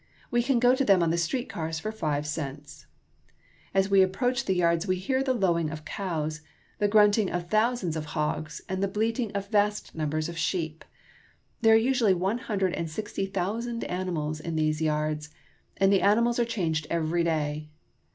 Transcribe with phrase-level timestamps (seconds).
[0.31, 2.87] We can go to them on the street cars for five cents.
[3.71, 6.41] As we approach the yards we hear the lowing of cows,
[6.79, 10.83] the grunting of thousands of hogs, and the bleating of vast numbers of sheep.
[11.61, 15.29] There are usually one hundred and sixty thousand animals in these yards,
[15.77, 17.69] and the animals are changed every day.